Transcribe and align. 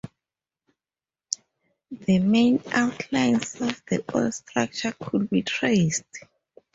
The 1.91 2.17
main 2.17 2.59
outlines 2.71 3.53
of 3.61 3.79
the 3.85 4.03
old 4.15 4.33
structure 4.33 4.95
could 4.99 5.29
be 5.29 5.43
traced. 5.43 6.23